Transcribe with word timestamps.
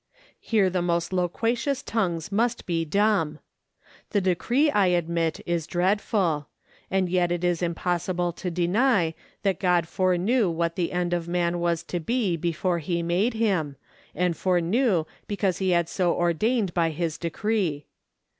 Here 0.39 0.71
the 0.71 0.81
most 0.81 1.13
loquacious 1.13 1.83
tongues 1.83 2.31
must 2.31 2.65
be 2.65 2.85
dumb. 2.85 3.37
The 4.09 4.19
decree, 4.19 4.71
I 4.71 4.87
admit, 4.87 5.41
is 5.45 5.67
dreadful; 5.67 6.47
and 6.89 7.07
yet 7.07 7.31
it 7.31 7.43
is 7.43 7.61
impossible 7.61 8.33
to 8.33 8.49
deny 8.49 9.13
that 9.43 9.59
God 9.59 9.87
foreknew 9.87 10.49
what 10.49 10.75
the 10.75 10.91
end 10.91 11.13
of 11.13 11.27
man 11.27 11.59
was 11.59 11.83
to 11.83 11.99
be 11.99 12.35
before 12.35 12.79
he 12.79 13.03
made 13.03 13.35
him, 13.35 13.75
and 14.15 14.35
foreknew 14.35 15.05
because 15.27 15.59
he 15.59 15.69
had 15.69 15.87
so 15.87 16.15
ordained 16.15 16.73
by 16.73 16.89
his 16.89 17.19
decree. 17.19 17.85